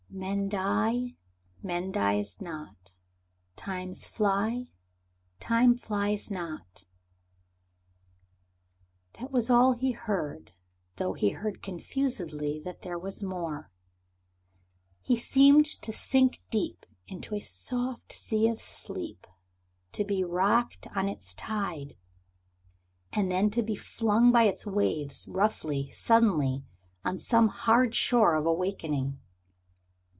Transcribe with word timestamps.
"Men 0.13 0.49
die, 0.49 1.15
Man 1.63 1.93
dies 1.93 2.41
not. 2.41 2.95
Times 3.55 4.09
fly, 4.09 4.67
Time 5.39 5.77
flies 5.77 6.29
not." 6.29 6.83
That 9.13 9.31
was 9.31 9.49
all 9.49 9.71
he 9.71 9.91
heard, 9.91 10.51
though 10.97 11.13
he 11.13 11.29
heard 11.29 11.63
confusedly 11.63 12.59
that 12.59 12.81
there 12.81 12.99
was 12.99 13.23
more. 13.23 13.71
He 14.99 15.15
seemed 15.15 15.65
to 15.81 15.93
sink 15.93 16.41
deep 16.49 16.85
into 17.07 17.33
a 17.33 17.39
soft 17.39 18.11
sea 18.11 18.49
of 18.49 18.59
sleep, 18.59 19.25
to 19.93 20.03
be 20.03 20.25
rocked 20.25 20.87
on 20.93 21.07
its 21.07 21.33
tide, 21.35 21.95
and 23.13 23.31
then 23.31 23.49
to 23.51 23.63
be 23.63 23.75
flung 23.75 24.29
by 24.33 24.43
its 24.43 24.65
waves, 24.65 25.25
roughly, 25.29 25.89
suddenly, 25.91 26.65
on 27.05 27.17
some 27.17 27.47
hard 27.47 27.95
shore 27.95 28.35
of 28.35 28.45
awakening. 28.45 29.17